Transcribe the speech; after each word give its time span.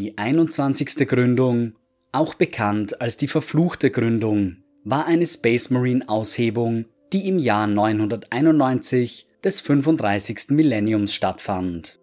Die 0.00 0.16
21. 0.16 1.08
Gründung, 1.08 1.72
auch 2.12 2.34
bekannt 2.34 3.00
als 3.00 3.16
die 3.16 3.26
verfluchte 3.26 3.90
Gründung, 3.90 4.58
war 4.84 5.06
eine 5.06 5.26
Space 5.26 5.70
Marine 5.70 6.08
Aushebung, 6.08 6.84
die 7.12 7.26
im 7.26 7.36
Jahr 7.36 7.66
991 7.66 9.26
des 9.42 9.60
35. 9.60 10.50
Millenniums 10.50 11.12
stattfand. 11.14 11.98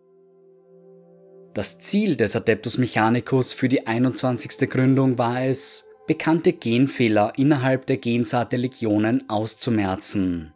Das 1.54 1.80
Ziel 1.80 2.18
des 2.18 2.36
Adeptus 2.36 2.78
Mechanicus 2.78 3.54
für 3.54 3.70
die 3.70 3.88
21. 3.88 4.70
Gründung 4.70 5.18
war 5.18 5.46
es, 5.46 5.88
bekannte 6.06 6.52
Genfehler 6.52 7.32
innerhalb 7.38 7.86
der 7.86 7.96
Gensaat 7.96 8.52
der 8.52 8.60
Legionen 8.60 9.30
auszumerzen. 9.30 10.52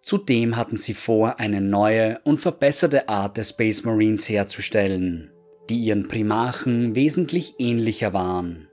Zudem 0.00 0.56
hatten 0.56 0.76
sie 0.76 0.94
vor, 0.94 1.40
eine 1.40 1.60
neue 1.60 2.20
und 2.22 2.40
verbesserte 2.40 3.08
Art 3.08 3.36
der 3.36 3.42
Space 3.42 3.82
Marines 3.82 4.28
herzustellen, 4.28 5.32
die 5.68 5.78
ihren 5.78 6.08
Primarchen 6.08 6.94
wesentlich 6.94 7.54
ähnlicher 7.58 8.12
waren. 8.12 8.68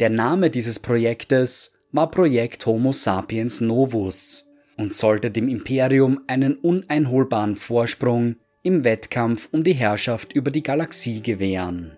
Der 0.00 0.10
Name 0.10 0.50
dieses 0.50 0.78
Projektes 0.78 1.78
war 1.92 2.08
Projekt 2.08 2.66
Homo 2.66 2.92
sapiens 2.92 3.60
novus 3.60 4.52
und 4.76 4.92
sollte 4.92 5.30
dem 5.30 5.48
Imperium 5.48 6.20
einen 6.26 6.54
uneinholbaren 6.54 7.56
Vorsprung 7.56 8.36
im 8.62 8.84
Wettkampf 8.84 9.48
um 9.50 9.64
die 9.64 9.72
Herrschaft 9.72 10.32
über 10.32 10.50
die 10.50 10.62
Galaxie 10.62 11.20
gewähren. 11.20 11.96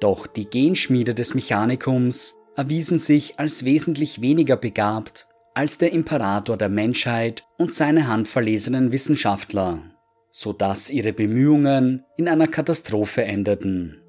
Doch 0.00 0.26
die 0.26 0.44
Genschmiede 0.44 1.14
des 1.14 1.34
Mechanikums 1.34 2.36
erwiesen 2.56 2.98
sich 2.98 3.38
als 3.38 3.64
wesentlich 3.64 4.20
weniger 4.20 4.56
begabt 4.56 5.26
als 5.56 5.78
der 5.78 5.90
Imperator 5.92 6.58
der 6.58 6.68
Menschheit 6.68 7.46
und 7.56 7.72
seine 7.72 8.08
handverlesenen 8.08 8.92
Wissenschaftler, 8.92 9.95
so 10.38 10.52
dass 10.52 10.90
ihre 10.90 11.14
Bemühungen 11.14 12.04
in 12.18 12.28
einer 12.28 12.46
Katastrophe 12.46 13.24
endeten. 13.24 14.02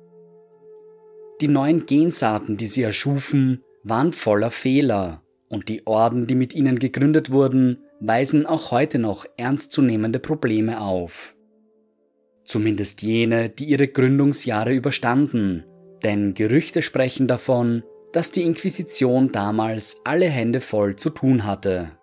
Die 1.39 1.47
neuen 1.47 1.85
Gensaaten, 1.85 2.57
die 2.57 2.67
sie 2.67 2.83
erschufen, 2.83 3.63
waren 3.83 4.11
voller 4.11 4.51
Fehler, 4.51 5.23
und 5.47 5.69
die 5.69 5.87
Orden, 5.87 6.27
die 6.27 6.35
mit 6.35 6.53
ihnen 6.53 6.79
gegründet 6.79 7.31
wurden, 7.31 7.77
weisen 8.01 8.45
auch 8.45 8.71
heute 8.71 8.99
noch 8.99 9.25
ernstzunehmende 9.37 10.19
Probleme 10.19 10.81
auf. 10.81 11.33
Zumindest 12.43 13.03
jene, 13.03 13.49
die 13.49 13.63
ihre 13.63 13.87
Gründungsjahre 13.87 14.73
überstanden, 14.73 15.63
denn 16.03 16.33
Gerüchte 16.33 16.81
sprechen 16.81 17.27
davon, 17.27 17.83
dass 18.11 18.33
die 18.33 18.43
Inquisition 18.43 19.31
damals 19.31 20.01
alle 20.03 20.27
Hände 20.27 20.59
voll 20.59 20.97
zu 20.97 21.09
tun 21.09 21.45
hatte. 21.45 21.96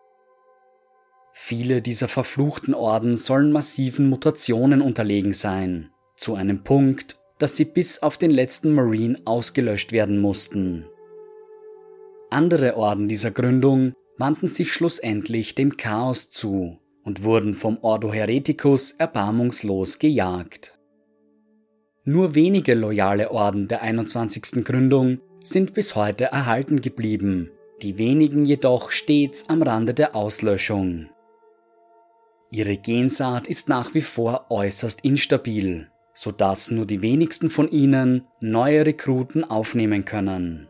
Viele 1.37 1.83
dieser 1.83 2.07
verfluchten 2.07 2.75
Orden 2.75 3.17
sollen 3.17 3.51
massiven 3.51 4.09
Mutationen 4.09 4.81
unterlegen 4.81 5.33
sein, 5.33 5.91
zu 6.15 6.37
einem 6.37 6.63
Punkt, 6.63 7.21
dass 7.39 7.57
sie 7.57 7.65
bis 7.65 8.03
auf 8.03 8.17
den 8.17 8.31
letzten 8.31 8.73
Marine 8.73 9.21
ausgelöscht 9.25 9.91
werden 9.91 10.21
mussten. 10.21 10.87
Andere 12.31 12.77
Orden 12.77 13.09
dieser 13.09 13.33
Gründung 13.33 13.95
wandten 14.17 14.47
sich 14.47 14.73
schlussendlich 14.73 15.57
dem 15.57 15.77
Chaos 15.77 16.31
zu 16.31 16.79
und 17.03 17.25
wurden 17.25 17.55
vom 17.55 17.79
Ordo 17.83 18.13
Hereticus 18.13 18.93
erbarmungslos 18.93 19.99
gejagt. 19.99 20.79
Nur 22.05 22.37
wenige 22.37 22.75
loyale 22.75 23.33
Orden 23.33 23.67
der 23.67 23.83
21. 23.83 24.65
Gründung 24.65 25.19
sind 25.43 25.75
bis 25.75 25.97
heute 25.97 26.27
erhalten 26.27 26.81
geblieben, 26.81 27.51
die 27.83 27.99
wenigen 27.99 28.45
jedoch 28.45 28.93
stets 28.93 29.49
am 29.49 29.63
Rande 29.63 29.95
der 29.95 30.15
Auslöschung. 30.15 31.09
Ihre 32.55 32.77
Gensaat 32.77 33.49
ist 33.49 33.69
nach 33.69 33.95
wie 33.95 34.01
vor 34.01 34.47
äußerst 34.49 35.01
instabil, 35.01 35.89
so 36.13 36.31
dass 36.31 36.71
nur 36.71 36.87
die 36.87 37.03
wenigsten 37.03 37.51
von 37.51 37.69
ihnen 37.69 38.29
neue 38.39 38.87
Rekruten 38.87 39.43
aufnehmen 39.43 40.05
können. 40.05 40.69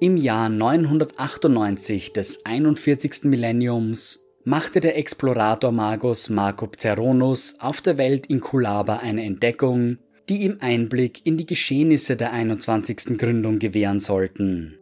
Im 0.00 0.18
Jahr 0.18 0.50
998 0.50 2.12
des 2.12 2.44
41. 2.44 3.24
Millenniums 3.24 4.22
machte 4.44 4.80
der 4.80 4.98
Explorator 4.98 5.72
Magus 5.72 6.28
Marco 6.28 6.68
Ceronus 6.76 7.56
auf 7.60 7.80
der 7.80 7.96
Welt 7.96 8.26
in 8.26 8.40
Kulaba 8.40 8.98
eine 8.98 9.24
Entdeckung, 9.24 9.96
die 10.28 10.42
ihm 10.42 10.58
Einblick 10.60 11.24
in 11.24 11.38
die 11.38 11.46
Geschehnisse 11.46 12.16
der 12.16 12.34
21. 12.34 13.16
Gründung 13.16 13.58
gewähren 13.58 13.98
sollten. 13.98 14.78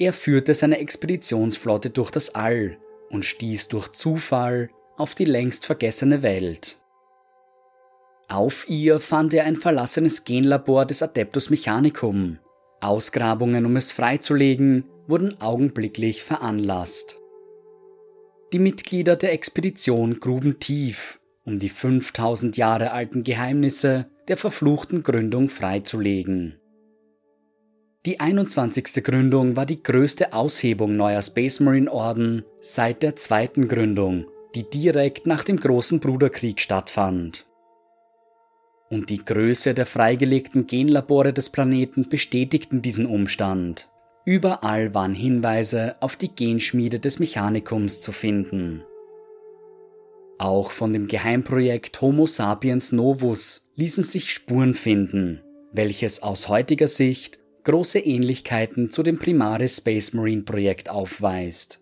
Er 0.00 0.12
führte 0.12 0.54
seine 0.54 0.78
Expeditionsflotte 0.80 1.90
durch 1.90 2.10
das 2.10 2.34
All 2.34 2.78
und 3.10 3.24
stieß 3.24 3.68
durch 3.68 3.92
Zufall 3.92 4.70
auf 4.96 5.14
die 5.14 5.24
längst 5.24 5.66
vergessene 5.66 6.22
Welt. 6.22 6.78
Auf 8.28 8.68
ihr 8.68 8.98
fand 8.98 9.34
er 9.34 9.44
ein 9.44 9.56
verlassenes 9.56 10.24
Genlabor 10.24 10.84
des 10.84 11.02
Adeptus 11.02 11.50
Mechanicum, 11.50 12.38
Ausgrabungen, 12.80 13.64
um 13.64 13.76
es 13.76 13.92
freizulegen, 13.92 14.84
wurden 15.06 15.40
augenblicklich 15.40 16.22
veranlasst. 16.22 17.16
Die 18.52 18.58
Mitglieder 18.58 19.16
der 19.16 19.32
Expedition 19.32 20.18
gruben 20.18 20.58
tief, 20.58 21.20
um 21.44 21.58
die 21.58 21.68
5000 21.68 22.56
Jahre 22.56 22.90
alten 22.90 23.22
Geheimnisse 23.22 24.10
der 24.28 24.36
verfluchten 24.36 25.02
Gründung 25.02 25.48
freizulegen. 25.48 26.58
Die 28.06 28.20
21. 28.20 29.04
Gründung 29.04 29.56
war 29.56 29.66
die 29.66 29.82
größte 29.82 30.32
Aushebung 30.32 30.96
neuer 30.96 31.22
Space 31.22 31.60
Marine 31.60 31.92
Orden 31.92 32.44
seit 32.60 33.02
der 33.02 33.16
zweiten 33.16 33.68
Gründung, 33.68 34.26
die 34.54 34.62
direkt 34.62 35.26
nach 35.26 35.44
dem 35.44 35.58
großen 35.58 36.00
Bruderkrieg 36.00 36.60
stattfand 36.60 37.46
und 38.88 39.10
die 39.10 39.24
Größe 39.24 39.74
der 39.74 39.86
freigelegten 39.86 40.66
Genlabore 40.66 41.32
des 41.32 41.50
Planeten 41.50 42.08
bestätigten 42.08 42.82
diesen 42.82 43.06
Umstand. 43.06 43.88
Überall 44.24 44.94
waren 44.94 45.14
Hinweise 45.14 45.96
auf 46.00 46.16
die 46.16 46.34
Genschmiede 46.34 46.98
des 46.98 47.18
Mechanikums 47.18 48.00
zu 48.00 48.12
finden. 48.12 48.82
Auch 50.38 50.70
von 50.70 50.92
dem 50.92 51.08
Geheimprojekt 51.08 52.00
Homo 52.00 52.26
sapiens 52.26 52.92
novus 52.92 53.70
ließen 53.76 54.02
sich 54.02 54.32
Spuren 54.32 54.74
finden, 54.74 55.40
welches 55.72 56.22
aus 56.22 56.48
heutiger 56.48 56.88
Sicht 56.88 57.38
große 57.66 57.98
Ähnlichkeiten 57.98 58.90
zu 58.92 59.02
dem 59.02 59.18
Primaris 59.18 59.78
Space 59.78 60.12
Marine 60.12 60.42
Projekt 60.42 60.88
aufweist. 60.88 61.80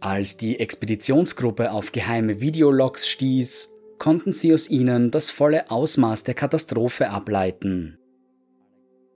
Als 0.00 0.36
die 0.36 0.60
Expeditionsgruppe 0.60 1.72
auf 1.72 1.90
geheime 1.90 2.38
Videologs 2.38 3.08
stieß, 3.08 3.74
konnten 3.98 4.32
sie 4.32 4.52
aus 4.52 4.68
ihnen 4.68 5.10
das 5.10 5.30
volle 5.30 5.70
Ausmaß 5.70 6.24
der 6.24 6.34
Katastrophe 6.34 7.08
ableiten. 7.08 7.98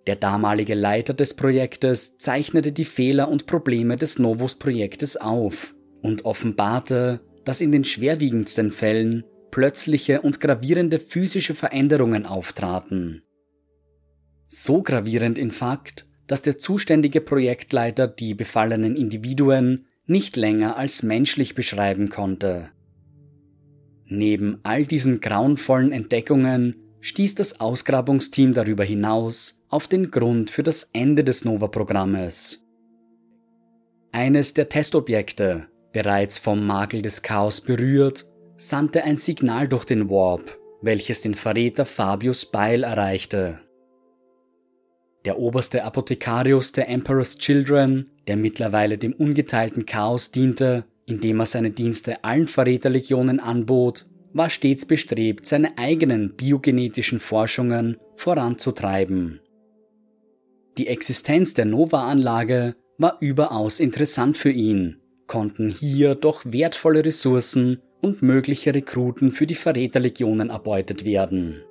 Der 0.07 0.17
damalige 0.17 0.75
Leiter 0.75 1.13
des 1.13 1.35
Projektes 1.35 2.17
zeichnete 2.17 2.73
die 2.73 2.87
Fehler 2.87 3.29
und 3.29 3.45
Probleme 3.45 3.99
des 3.99 4.19
Novus-Projektes 4.19 5.19
auf 5.19 5.75
und 6.01 6.25
offenbarte, 6.25 7.21
dass 7.45 7.61
in 7.61 7.73
den 7.73 7.85
schwerwiegendsten 7.85 8.71
Fällen 8.71 9.25
plötzliche 9.51 10.23
und 10.23 10.41
gravierende 10.41 10.99
physische 10.99 11.55
Veränderungen 11.55 12.25
auftraten. 12.25 13.23
So 14.53 14.83
gravierend 14.83 15.39
in 15.39 15.53
Fakt, 15.53 16.07
dass 16.27 16.43
der 16.43 16.59
zuständige 16.59 17.21
Projektleiter 17.21 18.09
die 18.09 18.35
befallenen 18.35 18.97
Individuen 18.97 19.87
nicht 20.07 20.37
länger 20.37 20.77
als 20.77 21.05
menschlich 21.05 21.55
beschreiben 21.55 22.09
konnte. 22.09 22.71
Neben 24.07 24.59
all 24.65 24.87
diesen 24.87 25.21
grauenvollen 25.21 25.93
Entdeckungen 25.93 26.75
stieß 27.01 27.37
das 27.37 27.61
Ausgrabungsteam 27.61 28.53
darüber 28.53 28.83
hinaus 28.83 29.63
auf 29.69 29.87
den 29.87 30.11
Grund 30.11 30.51
für 30.51 30.65
das 30.65 30.91
Ende 30.93 31.23
des 31.23 31.45
Nova-Programmes. 31.45 32.67
Eines 34.11 34.53
der 34.53 34.69
Testobjekte, 34.69 35.69
bereits 35.93 36.41
vom 36.41 36.67
Makel 36.67 37.03
des 37.03 37.23
Chaos 37.23 37.61
berührt, 37.61 38.25
sandte 38.57 39.05
ein 39.05 39.17
Signal 39.17 39.69
durch 39.69 39.85
den 39.85 40.11
Warp, 40.11 40.59
welches 40.83 41.23
den 41.23 41.35
Verräter 41.35 41.87
Fabius 41.87 42.47
Beil 42.47 42.83
erreichte. 42.83 43.61
Der 45.25 45.39
oberste 45.39 45.85
Apothekarius 45.85 46.73
der 46.73 46.89
Emperor's 46.89 47.37
Children, 47.37 48.11
der 48.27 48.37
mittlerweile 48.37 48.97
dem 48.97 49.13
ungeteilten 49.13 49.85
Chaos 49.85 50.31
diente, 50.31 50.85
indem 51.05 51.41
er 51.41 51.47
seine 51.47 51.71
Dienste 51.71 52.25
allen 52.25 52.47
Verräterlegionen 52.47 53.39
anbot, 53.39 54.07
war 54.33 54.49
stets 54.49 54.87
bestrebt, 54.87 55.45
seine 55.45 55.77
eigenen 55.77 56.37
biogenetischen 56.37 57.21
Forschungen 57.21 57.97
voranzutreiben. 58.17 59.41
Die 60.79 60.87
Existenz 60.87 61.53
der 61.53 61.65
Nova-Anlage 61.65 62.77
war 62.97 63.19
überaus 63.21 63.81
interessant 63.81 64.37
für 64.37 64.51
ihn, 64.51 65.01
konnten 65.27 65.69
hier 65.69 66.15
doch 66.15 66.43
wertvolle 66.45 67.05
Ressourcen 67.05 67.83
und 68.01 68.23
mögliche 68.23 68.75
Rekruten 68.75 69.33
für 69.33 69.47
die 69.47 69.55
Verräterlegionen 69.55 70.51
erbeutet 70.51 71.05
werden. 71.05 71.63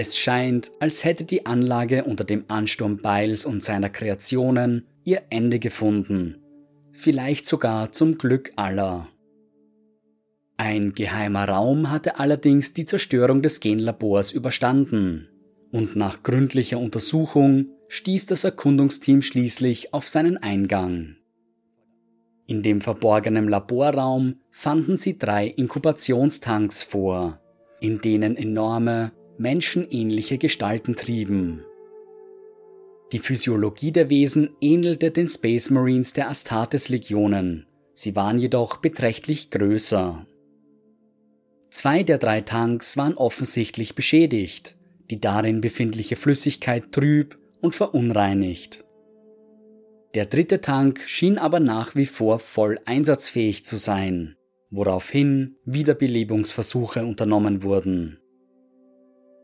Es 0.00 0.16
scheint, 0.16 0.70
als 0.80 1.04
hätte 1.04 1.24
die 1.24 1.44
Anlage 1.44 2.04
unter 2.04 2.24
dem 2.24 2.44
Ansturm 2.48 3.02
Biles 3.02 3.44
und 3.44 3.62
seiner 3.62 3.90
Kreationen 3.90 4.86
ihr 5.04 5.22
Ende 5.28 5.58
gefunden 5.58 6.40
vielleicht 7.00 7.46
sogar 7.46 7.92
zum 7.92 8.18
Glück 8.18 8.52
aller. 8.56 9.08
Ein 10.56 10.92
geheimer 10.92 11.48
Raum 11.48 11.90
hatte 11.90 12.18
allerdings 12.18 12.74
die 12.74 12.84
Zerstörung 12.84 13.42
des 13.42 13.60
Genlabors 13.60 14.30
überstanden, 14.30 15.28
und 15.72 15.96
nach 15.96 16.22
gründlicher 16.22 16.78
Untersuchung 16.78 17.68
stieß 17.88 18.26
das 18.26 18.44
Erkundungsteam 18.44 19.22
schließlich 19.22 19.94
auf 19.94 20.06
seinen 20.06 20.36
Eingang. 20.36 21.16
In 22.46 22.62
dem 22.62 22.80
verborgenen 22.80 23.48
Laborraum 23.48 24.40
fanden 24.50 24.96
sie 24.96 25.16
drei 25.16 25.46
Inkubationstanks 25.46 26.82
vor, 26.82 27.40
in 27.80 28.00
denen 28.00 28.36
enorme, 28.36 29.12
menschenähnliche 29.40 30.36
Gestalten 30.36 30.94
trieben. 30.94 31.64
Die 33.12 33.18
Physiologie 33.18 33.90
der 33.90 34.10
Wesen 34.10 34.50
ähnelte 34.60 35.10
den 35.10 35.28
Space 35.28 35.70
Marines 35.70 36.12
der 36.12 36.28
Astartes-Legionen, 36.28 37.66
sie 37.94 38.14
waren 38.14 38.38
jedoch 38.38 38.76
beträchtlich 38.76 39.50
größer. 39.50 40.26
Zwei 41.70 42.02
der 42.02 42.18
drei 42.18 42.42
Tanks 42.42 42.98
waren 42.98 43.14
offensichtlich 43.14 43.94
beschädigt, 43.94 44.76
die 45.10 45.20
darin 45.20 45.62
befindliche 45.62 46.16
Flüssigkeit 46.16 46.92
trüb 46.92 47.38
und 47.62 47.74
verunreinigt. 47.74 48.84
Der 50.14 50.26
dritte 50.26 50.60
Tank 50.60 51.00
schien 51.06 51.38
aber 51.38 51.60
nach 51.60 51.94
wie 51.94 52.06
vor 52.06 52.40
voll 52.40 52.78
einsatzfähig 52.84 53.64
zu 53.64 53.76
sein, 53.76 54.36
woraufhin 54.70 55.56
Wiederbelebungsversuche 55.64 57.06
unternommen 57.06 57.62
wurden. 57.62 58.19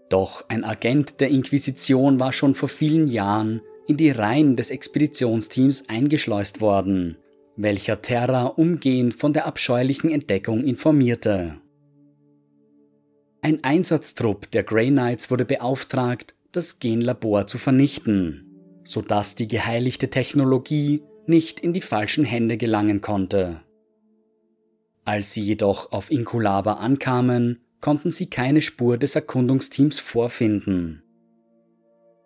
Doch 0.09 0.45
ein 0.49 0.65
Agent 0.65 1.21
der 1.21 1.31
Inquisition 1.31 2.21
war 2.21 2.33
schon 2.33 2.55
vor 2.55 2.69
vielen 2.69 3.09
Jahren 3.09 3.61
in 3.87 3.97
die 3.97 4.11
Reihen 4.11 4.57
des 4.57 4.71
Expeditionsteams 4.71 5.89
eingeschleust 5.89 6.61
worden, 6.61 7.17
welcher 7.57 8.03
Terra 8.03 8.47
umgehend 8.47 9.15
von 9.15 9.33
der 9.33 9.47
abscheulichen 9.47 10.11
Entdeckung 10.11 10.65
informierte. 10.65 11.57
Ein 13.43 13.63
Einsatztrupp 13.63 14.51
der 14.51 14.65
Grey 14.65 14.91
Knights 14.91 15.31
wurde 15.31 15.45
beauftragt, 15.45 16.35
das 16.53 16.79
Genlabor 16.79 17.47
zu 17.47 17.59
vernichten, 17.59 18.45
sodass 18.83 19.35
die 19.35 19.47
geheiligte 19.47 20.09
Technologie 20.11 21.03
nicht 21.27 21.61
in 21.61 21.73
die 21.73 21.81
falschen 21.81 22.25
Hände 22.25 22.57
gelangen 22.57 23.01
konnte. 23.01 23.61
Als 25.05 25.33
sie 25.33 25.43
jedoch 25.43 25.93
auf 25.93 26.11
Inkulaba 26.11 26.75
ankamen, 26.75 27.66
konnten 27.87 28.11
sie 28.11 28.29
keine 28.29 28.63
Spur 28.63 28.99
des 28.99 29.15
Erkundungsteams 29.15 30.01
vorfinden. 30.01 31.05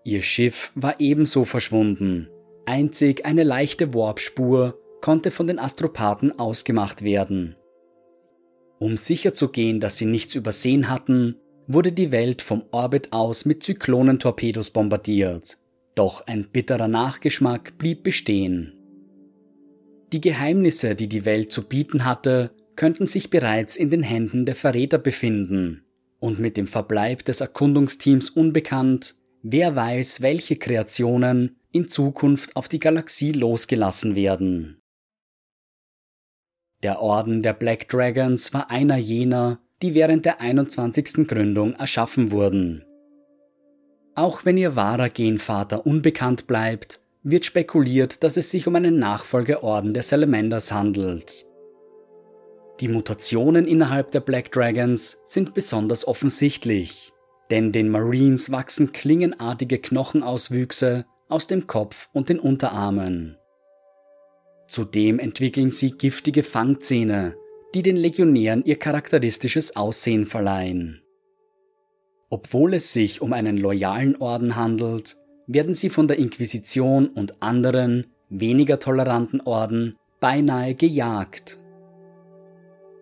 Ihr 0.04 0.22
Schiff 0.22 0.72
war 0.74 0.98
ebenso 1.00 1.44
verschwunden, 1.44 2.30
einzig 2.64 3.26
eine 3.26 3.44
leichte 3.44 3.92
Warpspur 3.92 4.80
konnte 5.02 5.30
von 5.30 5.46
den 5.46 5.58
Astropathen 5.58 6.38
ausgemacht 6.38 7.02
werden. 7.02 7.56
Um 8.78 8.96
sicherzugehen, 8.96 9.80
dass 9.80 9.98
sie 9.98 10.06
nichts 10.06 10.34
übersehen 10.34 10.88
hatten, 10.88 11.36
wurde 11.66 11.92
die 11.92 12.10
Welt 12.10 12.40
vom 12.40 12.62
Orbit 12.70 13.12
aus 13.12 13.44
mit 13.44 13.62
Zyklonentorpedos 13.62 14.70
bombardiert. 14.70 15.58
Doch 15.94 16.26
ein 16.26 16.48
bitterer 16.50 16.88
Nachgeschmack 16.88 17.76
blieb 17.76 18.02
bestehen. 18.02 18.72
Die 20.14 20.22
Geheimnisse, 20.22 20.94
die 20.94 21.08
die 21.10 21.26
Welt 21.26 21.52
zu 21.52 21.68
bieten 21.68 22.06
hatte, 22.06 22.50
könnten 22.80 23.06
sich 23.06 23.28
bereits 23.28 23.76
in 23.76 23.90
den 23.90 24.02
Händen 24.02 24.46
der 24.46 24.54
Verräter 24.54 24.96
befinden. 24.96 25.84
Und 26.18 26.38
mit 26.38 26.56
dem 26.56 26.66
Verbleib 26.66 27.26
des 27.26 27.42
Erkundungsteams 27.42 28.30
unbekannt, 28.30 29.16
wer 29.42 29.76
weiß, 29.76 30.22
welche 30.22 30.56
Kreationen 30.56 31.56
in 31.72 31.88
Zukunft 31.88 32.56
auf 32.56 32.68
die 32.68 32.78
Galaxie 32.78 33.32
losgelassen 33.32 34.16
werden. 34.16 34.80
Der 36.82 37.02
Orden 37.02 37.42
der 37.42 37.52
Black 37.52 37.86
Dragons 37.90 38.54
war 38.54 38.70
einer 38.70 38.96
jener, 38.96 39.60
die 39.82 39.94
während 39.94 40.24
der 40.24 40.40
21. 40.40 41.28
Gründung 41.28 41.74
erschaffen 41.74 42.30
wurden. 42.30 42.82
Auch 44.14 44.46
wenn 44.46 44.56
ihr 44.56 44.74
wahrer 44.74 45.10
Genvater 45.10 45.84
unbekannt 45.84 46.46
bleibt, 46.46 47.00
wird 47.24 47.44
spekuliert, 47.44 48.24
dass 48.24 48.38
es 48.38 48.50
sich 48.50 48.66
um 48.66 48.74
einen 48.74 48.98
Nachfolgeorden 48.98 49.92
der 49.92 50.02
Salamanders 50.02 50.72
handelt. 50.72 51.49
Die 52.80 52.88
Mutationen 52.88 53.66
innerhalb 53.66 54.10
der 54.10 54.20
Black 54.20 54.52
Dragons 54.52 55.18
sind 55.24 55.52
besonders 55.52 56.08
offensichtlich, 56.08 57.12
denn 57.50 57.72
den 57.72 57.90
Marines 57.90 58.50
wachsen 58.50 58.92
klingenartige 58.92 59.78
Knochenauswüchse 59.78 61.04
aus 61.28 61.46
dem 61.46 61.66
Kopf 61.66 62.08
und 62.14 62.30
den 62.30 62.38
Unterarmen. 62.38 63.36
Zudem 64.66 65.18
entwickeln 65.18 65.72
sie 65.72 65.90
giftige 65.90 66.42
Fangzähne, 66.42 67.36
die 67.74 67.82
den 67.82 67.96
Legionären 67.96 68.64
ihr 68.64 68.78
charakteristisches 68.78 69.76
Aussehen 69.76 70.24
verleihen. 70.24 71.02
Obwohl 72.30 72.74
es 72.74 72.94
sich 72.94 73.20
um 73.20 73.34
einen 73.34 73.58
loyalen 73.58 74.16
Orden 74.16 74.56
handelt, 74.56 75.16
werden 75.46 75.74
sie 75.74 75.90
von 75.90 76.08
der 76.08 76.18
Inquisition 76.18 77.08
und 77.08 77.42
anderen, 77.42 78.06
weniger 78.30 78.78
toleranten 78.78 79.40
Orden 79.42 79.96
beinahe 80.20 80.74
gejagt. 80.74 81.59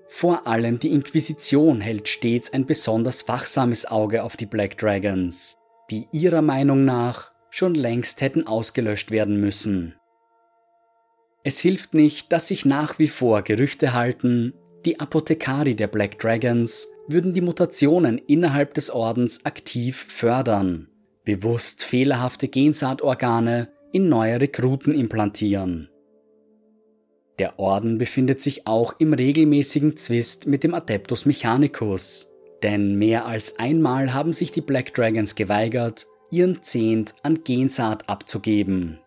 Vor 0.09 0.47
allem 0.47 0.79
die 0.79 0.93
Inquisition 0.93 1.81
hält 1.81 2.09
stets 2.09 2.53
ein 2.53 2.67
besonders 2.67 3.29
wachsames 3.29 3.87
Auge 3.87 4.25
auf 4.25 4.37
die 4.37 4.47
Black 4.47 4.79
Dragons, 4.79 5.59
die 5.91 6.07
ihrer 6.13 6.43
Meinung 6.43 6.85
nach 6.85 7.31
schon 7.51 7.75
längst 7.75 8.21
hätten 8.21 8.47
ausgelöscht 8.47 9.11
werden 9.11 9.41
müssen. 9.41 9.95
Es 11.45 11.61
hilft 11.61 11.95
nicht, 11.95 12.33
dass 12.33 12.49
sich 12.49 12.65
nach 12.65 12.99
wie 12.99 13.09
vor 13.09 13.43
Gerüchte 13.43 13.93
halten, 13.93 14.55
die 14.85 15.01
Apothekari 15.01 15.77
der 15.77 15.87
Black 15.87 16.19
Dragons 16.19 16.89
würden 17.09 17.33
die 17.33 17.41
Mutationen 17.41 18.19
innerhalb 18.19 18.75
des 18.75 18.91
Ordens 18.91 19.45
aktiv 19.45 20.07
fördern, 20.09 20.89
bewusst 21.25 21.85
fehlerhafte 21.85 22.49
Gensaatorgane 22.49 23.69
in 23.93 24.09
neue 24.09 24.41
Rekruten 24.41 24.95
implantieren. 24.95 25.89
Der 27.39 27.59
Orden 27.59 27.99
befindet 27.99 28.41
sich 28.41 28.67
auch 28.67 28.95
im 28.99 29.13
regelmäßigen 29.13 29.97
Zwist 29.97 30.47
mit 30.47 30.65
dem 30.65 30.75
Adeptus 30.75 31.25
Mechanicus, 31.25 32.33
denn 32.63 32.97
mehr 32.97 33.27
als 33.27 33.59
einmal 33.59 34.13
haben 34.13 34.33
sich 34.33 34.51
die 34.51 34.61
Black 34.61 34.93
Dragons 34.95 35.37
geweigert, 35.37 36.07
ihren 36.31 36.63
Zehnt 36.63 37.15
an 37.23 37.45
Gensaat 37.45 38.09
abzugeben. 38.09 38.99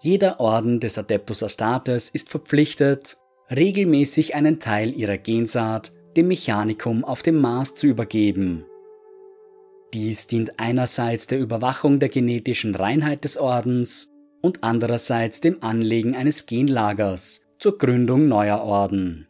Jeder 0.00 0.38
Orden 0.38 0.80
des 0.80 0.98
Adeptus 0.98 1.42
Astartes 1.42 2.10
ist 2.10 2.28
verpflichtet, 2.28 3.16
regelmäßig 3.50 4.34
einen 4.34 4.60
Teil 4.60 4.94
ihrer 4.94 5.18
Gensaat 5.18 5.92
dem 6.16 6.28
Mechanikum 6.28 7.04
auf 7.04 7.22
dem 7.22 7.40
Mars 7.40 7.74
zu 7.74 7.86
übergeben. 7.86 8.64
Dies 9.92 10.26
dient 10.26 10.58
einerseits 10.58 11.26
der 11.26 11.40
Überwachung 11.40 12.00
der 12.00 12.08
genetischen 12.08 12.74
Reinheit 12.74 13.24
des 13.24 13.36
Ordens 13.36 14.13
und 14.44 14.62
andererseits 14.62 15.40
dem 15.40 15.62
Anlegen 15.62 16.14
eines 16.14 16.44
Genlagers 16.44 17.46
zur 17.58 17.78
Gründung 17.78 18.28
neuer 18.28 18.60
Orden. 18.60 19.26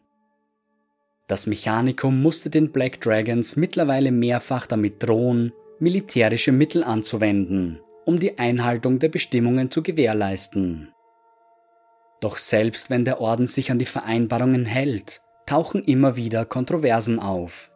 Das 1.29 1.47
Mechanikum 1.47 2.21
musste 2.21 2.49
den 2.49 2.73
Black 2.73 2.99
Dragons 2.99 3.55
mittlerweile 3.55 4.11
mehrfach 4.11 4.67
damit 4.67 5.01
drohen, 5.01 5.53
militärische 5.79 6.51
Mittel 6.51 6.83
anzuwenden, 6.83 7.79
um 8.03 8.19
die 8.19 8.37
Einhaltung 8.37 8.99
der 8.99 9.07
Bestimmungen 9.07 9.71
zu 9.71 9.83
gewährleisten. 9.83 10.89
Doch 12.19 12.37
selbst 12.37 12.89
wenn 12.89 13.05
der 13.05 13.21
Orden 13.21 13.47
sich 13.47 13.71
an 13.71 13.79
die 13.79 13.85
Vereinbarungen 13.85 14.65
hält, 14.65 15.21
tauchen 15.45 15.81
immer 15.85 16.17
wieder 16.17 16.43
Kontroversen 16.43 17.21
auf. 17.21 17.71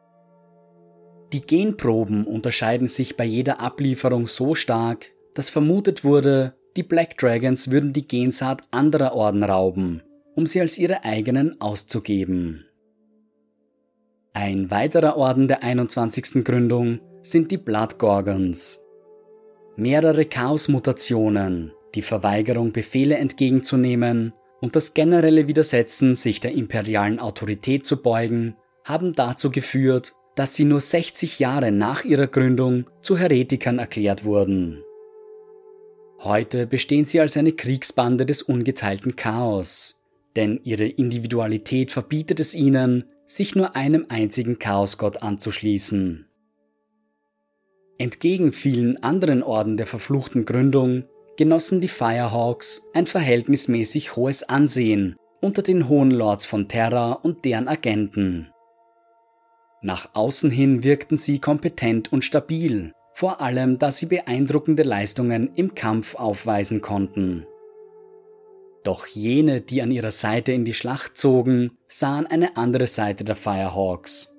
Die 1.32 1.42
Genproben 1.42 2.28
unterscheiden 2.28 2.90
sich 2.90 3.16
bei 3.16 3.24
jeder 3.24 3.62
Ablieferung 3.62 4.28
so 4.28 4.56
stark, 4.56 5.06
dass 5.36 5.50
vermutet 5.50 6.04
wurde, 6.04 6.59
die 6.76 6.84
Black 6.84 7.18
Dragons 7.18 7.72
würden 7.72 7.94
die 7.94 8.08
Gensaat 8.08 8.62
anderer 8.72 9.16
Orden 9.16 9.44
rauben, 9.44 10.04
um 10.36 10.46
sie 10.46 10.62
als 10.62 10.78
ihre 10.78 11.04
eigenen 11.04 11.60
auszugeben. 11.60 12.66
Ein 14.34 14.70
weiterer 14.72 15.18
Orden 15.18 15.48
der 15.48 15.64
21. 15.64 16.44
Gründung 16.44 17.00
sind 17.22 17.52
die 17.52 17.58
Blood 17.58 17.98
Gorgons. 17.98 18.86
Mehrere 19.76 20.26
Chaos-Mutationen, 20.26 21.72
die 21.96 22.02
Verweigerung, 22.02 22.72
Befehle 22.72 23.18
entgegenzunehmen 23.18 24.34
und 24.62 24.76
das 24.76 24.94
generelle 24.94 25.48
Widersetzen, 25.48 26.16
sich 26.16 26.40
der 26.40 26.54
imperialen 26.54 27.20
Autorität 27.20 27.86
zu 27.86 28.02
beugen, 28.02 28.56
haben 28.84 29.14
dazu 29.14 29.52
geführt, 29.52 30.14
dass 30.36 30.56
sie 30.56 30.66
nur 30.66 30.80
60 30.80 31.40
Jahre 31.40 31.72
nach 31.72 32.06
ihrer 32.06 32.28
Gründung 32.28 32.86
zu 33.02 33.18
Heretikern 33.18 33.80
erklärt 33.80 34.24
wurden. 34.24 34.84
Heute 36.22 36.68
bestehen 36.68 37.06
sie 37.06 37.22
als 37.22 37.38
eine 37.38 37.54
Kriegsbande 37.54 38.26
des 38.26 38.42
ungeteilten 38.42 39.16
Chaos, 39.16 40.04
denn 40.36 40.60
ihre 40.64 40.86
Individualität 40.86 41.92
verbietet 41.92 42.42
es 42.42 42.54
ihnen, 42.54 43.06
sich 43.26 43.56
nur 43.56 43.76
einem 43.76 44.06
einzigen 44.10 44.60
Chaosgott 44.60 45.22
anzuschließen. 45.24 46.26
Entgegen 47.98 48.52
vielen 48.52 49.02
anderen 49.02 49.44
Orden 49.44 49.78
der 49.78 49.88
verfluchten 49.88 50.46
Gründung 50.46 51.06
genossen 51.38 51.80
die 51.80 51.88
Firehawks 51.88 52.84
ein 52.94 53.06
verhältnismäßig 53.06 54.18
hohes 54.18 54.44
Ansehen 54.44 55.16
unter 55.42 55.62
den 55.62 55.88
Hohen 55.88 56.12
Lords 56.12 56.46
von 56.46 56.68
Terra 56.68 57.14
und 57.14 57.46
deren 57.46 57.70
Agenten. 57.70 58.50
Nach 59.82 60.10
außen 60.14 60.52
hin 60.52 60.84
wirkten 60.84 61.16
sie 61.16 61.40
kompetent 61.40 62.12
und 62.12 62.26
stabil, 62.26 62.94
vor 63.20 63.42
allem 63.42 63.78
da 63.80 63.92
sie 63.92 64.06
beeindruckende 64.06 64.84
Leistungen 64.84 65.54
im 65.56 65.76
Kampf 65.76 66.16
aufweisen 66.16 66.80
konnten. 66.80 67.46
Doch 68.86 69.08
jene, 69.08 69.60
die 69.60 69.82
an 69.82 69.92
ihrer 69.92 70.12
Seite 70.12 70.54
in 70.54 70.64
die 70.64 70.74
Schlacht 70.74 71.18
zogen, 71.18 71.72
sahen 71.90 72.28
eine 72.28 72.56
andere 72.56 72.88
Seite 72.88 73.26
der 73.26 73.36
Firehawks. 73.36 74.34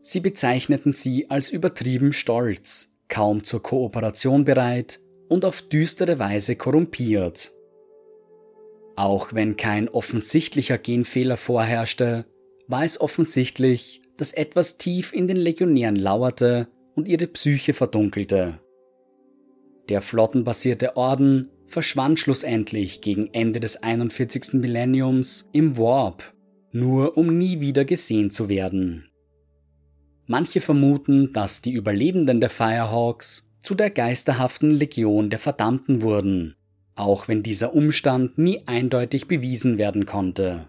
Sie 0.00 0.18
bezeichneten 0.18 0.90
sie 0.90 1.30
als 1.30 1.52
übertrieben 1.52 2.12
stolz, 2.12 2.96
kaum 3.06 3.44
zur 3.44 3.62
Kooperation 3.62 4.42
bereit 4.44 4.98
und 5.28 5.44
auf 5.44 5.62
düstere 5.62 6.18
Weise 6.18 6.56
korrumpiert. 6.56 7.52
Auch 8.96 9.32
wenn 9.32 9.56
kein 9.56 9.88
offensichtlicher 9.88 10.78
Genfehler 10.78 11.36
vorherrschte, 11.36 12.24
war 12.66 12.82
es 12.82 13.00
offensichtlich, 13.00 14.02
dass 14.16 14.32
etwas 14.32 14.76
tief 14.76 15.12
in 15.12 15.28
den 15.28 15.36
Legionären 15.36 15.94
lauerte 15.94 16.66
und 16.96 17.06
ihre 17.06 17.28
Psyche 17.28 17.74
verdunkelte. 17.74 18.58
Der 19.88 20.02
flottenbasierte 20.02 20.96
Orden 20.96 21.50
verschwand 21.66 22.18
schlussendlich 22.18 23.00
gegen 23.00 23.28
Ende 23.32 23.60
des 23.60 23.82
41. 23.82 24.54
Millenniums 24.54 25.48
im 25.52 25.76
Warp, 25.76 26.34
nur 26.72 27.16
um 27.16 27.38
nie 27.38 27.60
wieder 27.60 27.84
gesehen 27.84 28.30
zu 28.30 28.48
werden. 28.48 29.08
Manche 30.26 30.60
vermuten, 30.60 31.32
dass 31.32 31.62
die 31.62 31.72
Überlebenden 31.72 32.40
der 32.40 32.50
Firehawks 32.50 33.52
zu 33.60 33.74
der 33.74 33.90
geisterhaften 33.90 34.70
Legion 34.70 35.30
der 35.30 35.38
Verdammten 35.38 36.02
wurden, 36.02 36.56
auch 36.96 37.28
wenn 37.28 37.42
dieser 37.42 37.74
Umstand 37.74 38.38
nie 38.38 38.62
eindeutig 38.66 39.28
bewiesen 39.28 39.78
werden 39.78 40.06
konnte. 40.06 40.68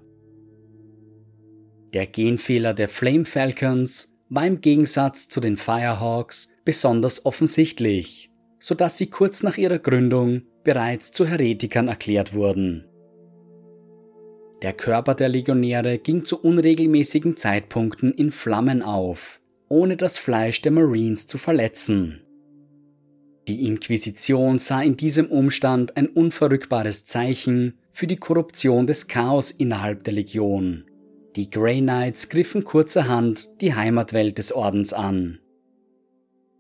Der 1.94 2.06
Genfehler 2.06 2.74
der 2.74 2.90
Flame 2.90 3.26
Falcons 3.26 4.17
war 4.30 4.46
im 4.46 4.62
Gegensatz 4.62 5.30
zu 5.30 5.40
den 5.40 5.58
Firehawks 5.58 6.54
besonders 6.66 7.26
offensichtlich, 7.26 8.32
so 8.60 8.76
dass 8.76 8.98
sie 8.98 9.08
kurz 9.08 9.44
nach 9.44 9.58
ihrer 9.58 9.80
Gründung 9.80 10.44
bereits 10.64 11.12
zu 11.12 11.26
Heretikern 11.26 11.88
erklärt 11.88 12.34
wurden. 12.34 12.86
Der 14.62 14.74
Körper 14.74 15.14
der 15.14 15.30
Legionäre 15.30 16.00
ging 16.00 16.26
zu 16.26 16.42
unregelmäßigen 16.42 17.38
Zeitpunkten 17.38 18.12
in 18.12 18.32
Flammen 18.32 18.82
auf, 18.82 19.40
ohne 19.70 19.98
das 19.98 20.18
Fleisch 20.18 20.62
der 20.62 20.72
Marines 20.72 21.28
zu 21.28 21.38
verletzen. 21.38 22.22
Die 23.48 23.66
Inquisition 23.66 24.60
sah 24.60 24.82
in 24.82 24.98
diesem 24.98 25.28
Umstand 25.28 25.96
ein 25.96 26.08
unverrückbares 26.08 27.06
Zeichen 27.06 27.78
für 27.94 28.08
die 28.08 28.18
Korruption 28.18 28.88
des 28.88 29.08
Chaos 29.08 29.52
innerhalb 29.52 30.04
der 30.04 30.16
Legion. 30.16 30.84
Die 31.38 31.52
Grey 31.52 31.82
Knights 31.82 32.30
griffen 32.30 32.64
kurzerhand 32.64 33.48
die 33.62 33.76
Heimatwelt 33.76 34.40
des 34.40 34.52
Ordens 34.52 34.92
an. 34.92 35.38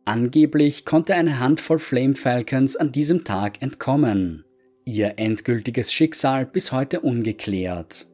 Angeblich 0.05 0.86
konnte 0.86 1.15
eine 1.15 1.39
Handvoll 1.39 1.79
Flame 1.79 2.13
Falcons 2.13 2.75
an 2.75 2.91
diesem 2.91 3.24
Tag 3.24 3.63
entkommen. 3.63 4.46
Ihr 4.86 5.15
endgültiges 5.17 5.91
Schicksal 5.91 6.46
bis 6.46 6.72
heute 6.72 7.00
ungeklärt. 7.00 8.05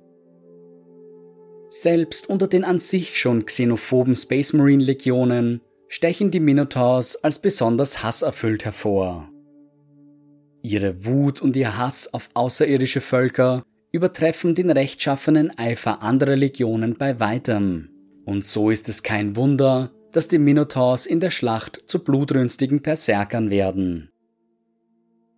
Selbst 1.67 2.29
unter 2.29 2.47
den 2.47 2.63
an 2.63 2.79
sich 2.79 3.19
schon 3.19 3.45
xenophoben 3.45 4.15
Space 4.15 4.53
Marine 4.53 4.85
Legionen 4.85 5.59
stechen 5.89 6.31
die 6.31 6.39
Minotaurs 6.39 7.25
als 7.25 7.39
besonders 7.39 8.03
hasserfüllt 8.03 8.63
hervor. 8.63 9.29
Ihre 10.61 11.03
Wut 11.03 11.41
und 11.41 11.57
ihr 11.57 11.77
Hass 11.77 12.13
auf 12.13 12.29
außerirdische 12.33 13.01
Völker 13.01 13.63
übertreffen 13.93 14.55
den 14.55 14.71
rechtschaffenen 14.71 15.57
Eifer 15.57 16.01
anderer 16.01 16.35
Legionen 16.35 16.95
bei 16.95 17.19
weitem. 17.19 17.89
Und 18.25 18.43
so 18.43 18.71
ist 18.71 18.89
es 18.89 19.03
kein 19.03 19.35
Wunder, 19.35 19.91
dass 20.11 20.27
die 20.27 20.39
Minotaurs 20.39 21.05
in 21.05 21.19
der 21.19 21.29
Schlacht 21.29 21.83
zu 21.85 22.03
blutrünstigen 22.03 22.81
Berserkern 22.81 23.51
werden. 23.51 24.09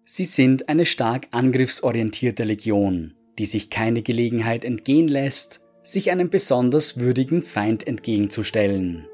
Sie 0.06 0.26
sind 0.26 0.70
eine 0.70 0.86
stark 0.86 1.28
angriffsorientierte 1.32 2.46
Legion, 2.46 3.16
die 3.38 3.46
sich 3.46 3.70
keine 3.70 4.02
Gelegenheit 4.02 4.64
entgehen 4.64 5.10
lässt, 5.10 5.62
sich 5.84 6.10
einem 6.10 6.30
besonders 6.30 6.98
würdigen 6.98 7.44
Feind 7.44 7.86
entgegenzustellen. 7.86 9.06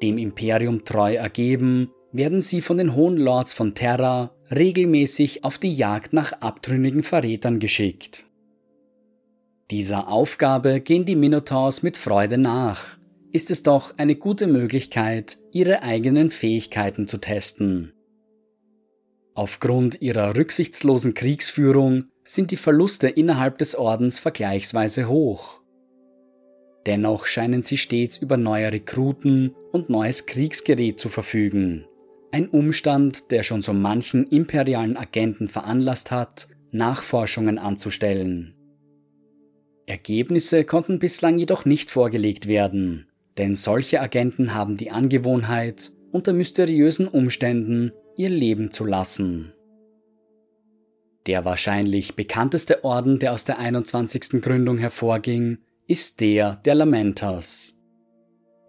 Dem 0.00 0.16
Imperium 0.16 0.84
treu 0.84 1.14
ergeben, 1.14 1.90
werden 2.12 2.40
sie 2.40 2.62
von 2.62 2.78
den 2.78 2.94
Hohen 2.94 3.18
Lords 3.18 3.52
von 3.52 3.74
Terra 3.74 4.34
regelmäßig 4.50 5.44
auf 5.44 5.58
die 5.58 5.72
Jagd 5.72 6.12
nach 6.12 6.32
abtrünnigen 6.40 7.02
Verrätern 7.02 7.58
geschickt. 7.58 8.24
Dieser 9.70 10.08
Aufgabe 10.08 10.80
gehen 10.80 11.04
die 11.04 11.16
Minotaurs 11.16 11.82
mit 11.82 11.96
Freude 11.96 12.38
nach, 12.38 12.96
ist 13.32 13.50
es 13.50 13.62
doch 13.62 13.98
eine 13.98 14.16
gute 14.16 14.46
Möglichkeit, 14.46 15.36
ihre 15.52 15.82
eigenen 15.82 16.30
Fähigkeiten 16.30 17.06
zu 17.06 17.18
testen. 17.18 17.92
Aufgrund 19.34 20.00
ihrer 20.00 20.34
rücksichtslosen 20.34 21.14
Kriegsführung 21.14 22.06
sind 22.24 22.50
die 22.50 22.56
Verluste 22.56 23.08
innerhalb 23.08 23.58
des 23.58 23.76
Ordens 23.76 24.18
vergleichsweise 24.18 25.08
hoch. 25.08 25.60
Dennoch 26.86 27.26
scheinen 27.26 27.62
sie 27.62 27.76
stets 27.76 28.16
über 28.16 28.36
neue 28.36 28.72
Rekruten 28.72 29.54
und 29.70 29.90
neues 29.90 30.26
Kriegsgerät 30.26 30.98
zu 30.98 31.10
verfügen. 31.10 31.84
Ein 32.30 32.48
Umstand, 32.48 33.30
der 33.30 33.42
schon 33.42 33.62
so 33.62 33.72
manchen 33.72 34.26
imperialen 34.26 34.96
Agenten 34.96 35.48
veranlasst 35.48 36.10
hat, 36.10 36.48
Nachforschungen 36.70 37.58
anzustellen. 37.58 38.54
Ergebnisse 39.86 40.64
konnten 40.64 40.98
bislang 40.98 41.38
jedoch 41.38 41.64
nicht 41.64 41.90
vorgelegt 41.90 42.46
werden, 42.46 43.06
denn 43.38 43.54
solche 43.54 44.02
Agenten 44.02 44.54
haben 44.54 44.76
die 44.76 44.90
Angewohnheit, 44.90 45.90
unter 46.12 46.34
mysteriösen 46.34 47.08
Umständen 47.08 47.92
ihr 48.16 48.28
Leben 48.28 48.70
zu 48.70 48.84
lassen. 48.84 49.54
Der 51.26 51.46
wahrscheinlich 51.46 52.16
bekannteste 52.16 52.84
Orden, 52.84 53.18
der 53.18 53.32
aus 53.32 53.44
der 53.44 53.58
21. 53.58 54.42
Gründung 54.42 54.76
hervorging, 54.76 55.58
ist 55.86 56.20
der 56.20 56.56
der 56.64 56.74
Lamenters. 56.74 57.78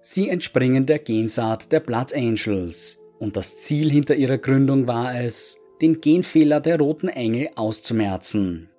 Sie 0.01 0.29
entspringen 0.29 0.85
der 0.85 0.99
Gensaat 0.99 1.73
der 1.73 1.81
Blood 1.81 2.13
Angels 2.13 2.99
und 3.19 3.35
das 3.35 3.57
Ziel 3.59 3.91
hinter 3.91 4.15
ihrer 4.15 4.37
Gründung 4.37 4.87
war 4.87 5.19
es, 5.19 5.59
den 5.81 6.01
Genfehler 6.01 6.59
der 6.59 6.79
roten 6.79 7.09
Engel 7.09 7.49
auszumerzen. 7.55 8.69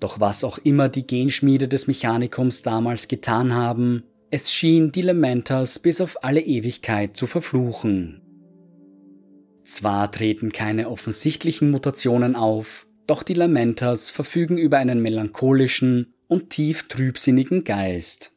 Doch 0.00 0.20
was 0.20 0.44
auch 0.44 0.58
immer 0.58 0.88
die 0.88 1.06
Genschmiede 1.06 1.68
des 1.68 1.86
Mechanikums 1.86 2.62
damals 2.62 3.08
getan 3.08 3.54
haben, 3.54 4.04
es 4.30 4.52
schien 4.52 4.92
die 4.92 5.02
Lamentas 5.02 5.78
bis 5.78 6.00
auf 6.00 6.22
alle 6.24 6.40
Ewigkeit 6.40 7.16
zu 7.16 7.26
verfluchen. 7.26 8.20
Zwar 9.64 10.10
treten 10.10 10.52
keine 10.52 10.90
offensichtlichen 10.90 11.70
Mutationen 11.70 12.36
auf, 12.36 12.86
doch 13.06 13.22
die 13.22 13.34
Lamentas 13.34 14.10
verfügen 14.10 14.58
über 14.58 14.78
einen 14.78 15.00
melancholischen 15.00 16.14
und 16.26 16.50
tief 16.50 16.88
trübsinnigen 16.88 17.64
Geist. 17.64 18.33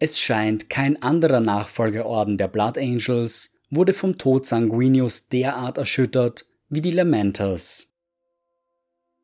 Es 0.00 0.20
scheint 0.20 0.70
kein 0.70 1.02
anderer 1.02 1.40
Nachfolgeorden 1.40 2.36
der 2.36 2.48
Blood 2.48 2.78
Angels 2.78 3.54
wurde 3.70 3.94
vom 3.94 4.16
Tod 4.16 4.46
Sanguinius 4.46 5.28
derart 5.28 5.76
erschüttert 5.76 6.46
wie 6.68 6.80
die 6.80 6.92
Lamentas. 6.92 7.94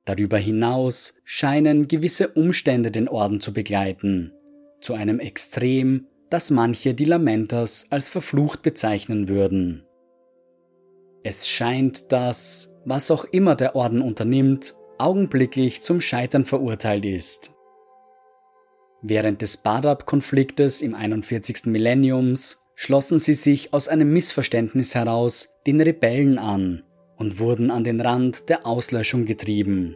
Darüber 0.04 0.36
hinaus 0.36 1.20
scheinen 1.24 1.88
gewisse 1.88 2.28
Umstände 2.28 2.90
den 2.90 3.08
Orden 3.08 3.40
zu 3.40 3.52
begleiten, 3.54 4.32
zu 4.80 4.94
einem 4.94 5.18
Extrem, 5.18 6.08
das 6.28 6.50
manche 6.50 6.94
die 6.94 7.06
Lamentas 7.06 7.86
als 7.90 8.08
verflucht 8.08 8.62
bezeichnen 8.62 9.28
würden. 9.28 9.84
Es 11.22 11.48
scheint, 11.48 12.12
dass, 12.12 12.76
was 12.84 13.10
auch 13.10 13.24
immer 13.24 13.54
der 13.54 13.76
Orden 13.76 14.02
unternimmt, 14.02 14.74
augenblicklich 14.98 15.82
zum 15.82 16.00
Scheitern 16.00 16.44
verurteilt 16.44 17.06
ist. 17.06 17.53
Während 19.06 19.42
des 19.42 19.58
Badab-Konfliktes 19.58 20.80
im 20.80 20.94
41. 20.94 21.66
Millenniums 21.66 22.62
schlossen 22.74 23.18
sie 23.18 23.34
sich 23.34 23.74
aus 23.74 23.86
einem 23.86 24.10
Missverständnis 24.10 24.94
heraus 24.94 25.56
den 25.66 25.78
Rebellen 25.82 26.38
an 26.38 26.84
und 27.16 27.38
wurden 27.38 27.70
an 27.70 27.84
den 27.84 28.00
Rand 28.00 28.48
der 28.48 28.64
Auslöschung 28.64 29.26
getrieben. 29.26 29.94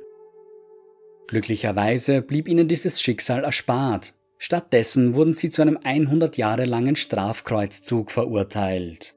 Glücklicherweise 1.26 2.20
blieb 2.20 2.48
ihnen 2.48 2.68
dieses 2.68 3.00
Schicksal 3.00 3.44
erspart, 3.44 4.12
Stattdessen 4.36 5.14
wurden 5.14 5.32
sie 5.32 5.48
zu 5.48 5.62
einem 5.62 5.78
100 5.82 6.36
Jahre 6.36 6.66
langen 6.66 6.94
Strafkreuzzug 6.94 8.10
verurteilt. 8.10 9.16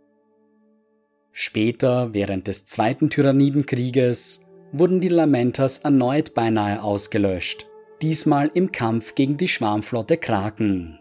Später, 1.34 2.14
während 2.14 2.48
des 2.48 2.66
Zweiten 2.66 3.10
Tyrannidenkrieges, 3.10 4.46
wurden 4.72 5.02
die 5.02 5.10
Lamentas 5.10 5.80
erneut 5.80 6.34
beinahe 6.34 6.82
ausgelöscht, 6.82 7.68
diesmal 8.02 8.50
im 8.54 8.72
Kampf 8.72 9.16
gegen 9.16 9.38
die 9.38 9.48
Schwarmflotte 9.48 10.18
Kraken. 10.18 11.00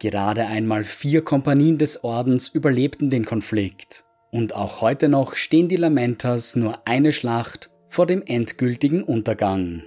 Gerade 0.00 0.46
einmal 0.46 0.84
vier 0.84 1.22
Kompanien 1.22 1.78
des 1.78 2.04
Ordens 2.04 2.48
überlebten 2.48 3.10
den 3.10 3.24
Konflikt, 3.24 4.04
und 4.30 4.54
auch 4.54 4.80
heute 4.80 5.08
noch 5.08 5.36
stehen 5.36 5.68
die 5.68 5.76
Lamentas 5.76 6.56
nur 6.56 6.86
eine 6.86 7.12
Schlacht 7.12 7.70
vor 7.88 8.06
dem 8.06 8.22
endgültigen 8.26 9.02
Untergang. 9.02 9.84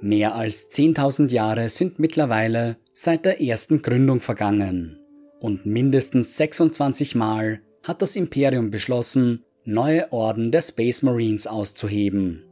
Mehr 0.00 0.34
als 0.34 0.70
10.000 0.70 1.30
Jahre 1.30 1.68
sind 1.68 1.98
mittlerweile 1.98 2.76
seit 2.92 3.24
der 3.24 3.40
ersten 3.40 3.82
Gründung 3.82 4.20
vergangen 4.20 4.98
und 5.40 5.66
mindestens 5.66 6.36
26 6.36 7.14
Mal 7.14 7.60
hat 7.82 8.02
das 8.02 8.16
Imperium 8.16 8.70
beschlossen, 8.70 9.44
neue 9.64 10.12
Orden 10.12 10.50
der 10.50 10.62
Space 10.62 11.02
Marines 11.02 11.46
auszuheben. 11.46 12.47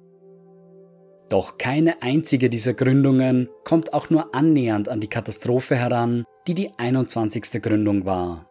Doch 1.29 1.59
keine 1.59 2.03
einzige 2.03 2.49
dieser 2.49 2.75
Gründungen 2.75 3.49
kommt 3.65 3.93
auch 3.93 4.11
nur 4.11 4.35
annähernd 4.35 4.89
an 4.89 5.01
die 5.01 5.09
Katastrophe 5.09 5.77
heran, 5.77 6.25
die 6.47 6.55
die 6.55 6.71
21. 6.77 7.61
Gründung 7.61 8.05
war. 8.05 8.49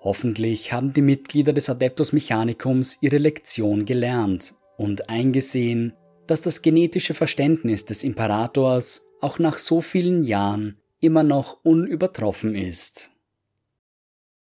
Hoffentlich 0.00 0.72
haben 0.72 0.92
die 0.92 1.02
Mitglieder 1.02 1.52
des 1.52 1.70
Adeptus 1.70 2.12
Mechanicums 2.12 2.98
ihre 3.00 3.18
Lektion 3.18 3.84
gelernt 3.84 4.54
und 4.76 5.08
eingesehen, 5.08 5.94
dass 6.26 6.42
das 6.42 6.62
genetische 6.62 7.14
Verständnis 7.14 7.84
des 7.84 8.04
Imperators 8.04 9.08
auch 9.20 9.38
nach 9.38 9.58
so 9.58 9.80
vielen 9.80 10.24
Jahren 10.24 10.78
immer 11.00 11.22
noch 11.22 11.64
unübertroffen 11.64 12.54
ist. 12.54 13.10